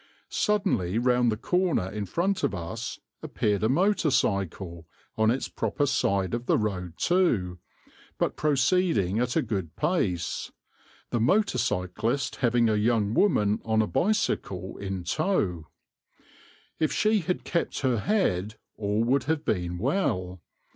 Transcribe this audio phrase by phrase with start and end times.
[0.29, 5.85] Suddenly, round the corner in front of us, appeared a motor cycle, on its proper
[5.85, 7.59] side of the road too,
[8.17, 10.51] but proceeding at a good pace,
[11.11, 15.67] the motor cyclist having a young woman on a bicycle in tow.
[16.79, 20.41] If she had kept her head all would have been well.